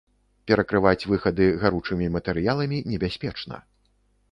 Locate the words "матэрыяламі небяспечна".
2.17-3.63